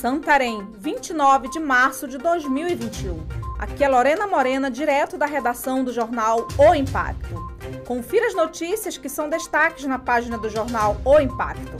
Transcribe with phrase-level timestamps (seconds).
[0.00, 3.22] Santarém, 29 de março de 2021.
[3.58, 7.52] Aqui é Lorena Morena, direto da redação do jornal O Impacto.
[7.86, 11.76] Confira as notícias que são destaques na página do jornal O Impacto.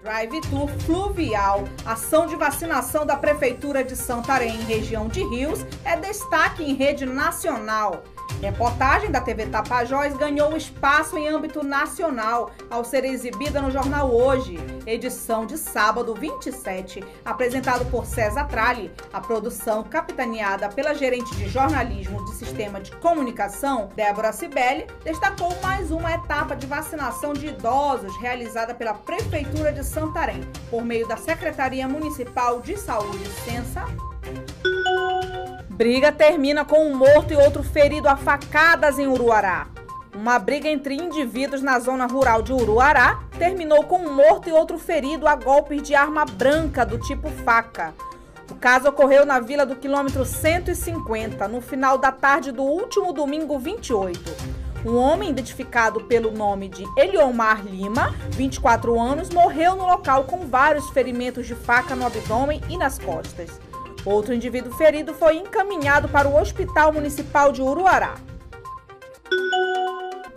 [0.00, 6.74] Drive-Tour Fluvial, ação de vacinação da Prefeitura de Santarém, região de Rios, é destaque em
[6.74, 8.04] rede nacional.
[8.40, 14.58] Reportagem da TV Tapajós ganhou espaço em âmbito nacional ao ser exibida no jornal Hoje,
[14.86, 18.92] edição de sábado 27, apresentado por César Tralli.
[19.12, 25.90] A produção, capitaneada pela gerente de jornalismo de sistema de comunicação, Débora Cibelli, destacou mais
[25.90, 31.88] uma etapa de vacinação de idosos realizada pela Prefeitura de Santarém, por meio da Secretaria
[31.88, 33.84] Municipal de Saúde, Sensa.
[35.76, 39.66] Briga termina com um morto e outro ferido a facadas em Uruará.
[40.14, 44.78] Uma briga entre indivíduos na zona rural de Uruará terminou com um morto e outro
[44.78, 47.92] ferido a golpes de arma branca do tipo faca.
[48.50, 53.58] O caso ocorreu na vila do quilômetro 150, no final da tarde do último domingo
[53.58, 54.18] 28.
[54.82, 60.88] Um homem identificado pelo nome de Eliomar Lima, 24 anos, morreu no local com vários
[60.88, 63.65] ferimentos de faca no abdômen e nas costas.
[64.06, 68.14] Outro indivíduo ferido foi encaminhado para o Hospital Municipal de Uruará.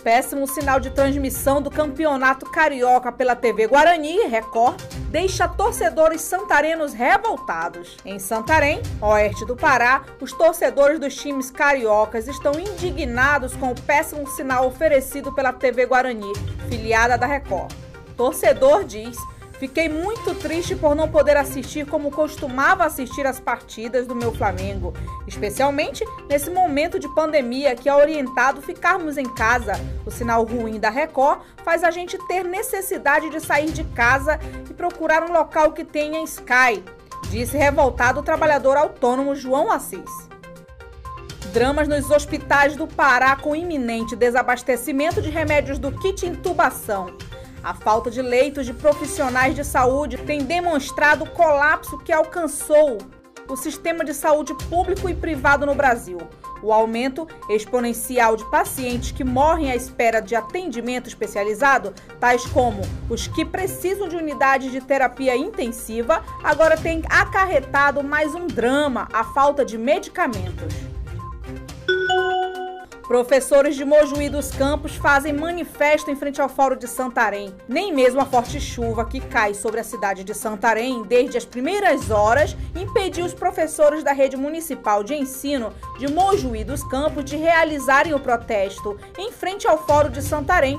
[0.03, 6.93] Péssimo sinal de transmissão do Campeonato Carioca pela TV Guarani e Record deixa torcedores santarenos
[6.93, 7.95] revoltados.
[8.03, 14.27] Em Santarém, oeste do Pará, os torcedores dos times cariocas estão indignados com o péssimo
[14.29, 16.33] sinal oferecido pela TV Guarani,
[16.69, 17.71] filiada da Record.
[18.17, 19.15] Torcedor diz
[19.59, 24.93] Fiquei muito triste por não poder assistir como costumava assistir as partidas do meu Flamengo,
[25.27, 29.73] especialmente nesse momento de pandemia que é orientado ficarmos em casa.
[30.05, 34.73] O sinal ruim da Record faz a gente ter necessidade de sair de casa e
[34.73, 36.81] procurar um local que tenha Sky,
[37.29, 40.29] disse revoltado o trabalhador autônomo João Assis.
[41.51, 47.07] Dramas nos hospitais do Pará com iminente desabastecimento de remédios do kit intubação.
[47.63, 52.97] A falta de leitos de profissionais de saúde tem demonstrado o colapso que alcançou
[53.49, 56.19] o sistema de saúde público e privado no Brasil.
[56.61, 63.27] O aumento exponencial de pacientes que morrem à espera de atendimento especializado, tais como os
[63.27, 69.65] que precisam de unidades de terapia intensiva, agora tem acarretado mais um drama: a falta
[69.65, 70.88] de medicamentos.
[73.09, 77.51] Professores de Mojuí dos Campos fazem manifesto em frente ao Fórum de Santarém.
[77.67, 82.11] Nem mesmo a forte chuva que cai sobre a cidade de Santarém desde as primeiras
[82.11, 88.13] horas impediu os professores da rede municipal de ensino de Mojuí dos Campos de realizarem
[88.13, 90.77] o protesto em frente ao Fórum de Santarém.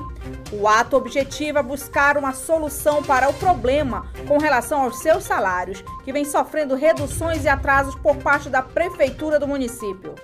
[0.53, 6.13] O ato objetiva buscar uma solução para o problema com relação aos seus salários, que
[6.13, 10.15] vem sofrendo reduções e atrasos por parte da prefeitura do município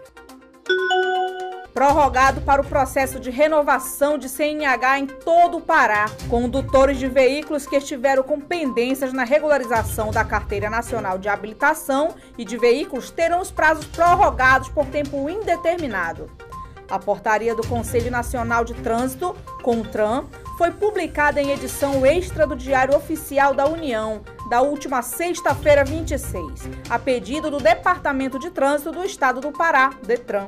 [1.77, 6.07] prorrogado para o processo de renovação de CNH em todo o Pará.
[6.27, 12.43] Condutores de veículos que estiveram com pendências na regularização da Carteira Nacional de Habilitação e
[12.43, 16.31] de veículos terão os prazos prorrogados por tempo indeterminado.
[16.89, 20.25] A portaria do Conselho Nacional de Trânsito, CONTRAN,
[20.57, 26.43] foi publicada em edição extra do Diário Oficial da União, da última sexta-feira 26,
[26.89, 30.47] a pedido do Departamento de Trânsito do Estado do Pará, DETRAN.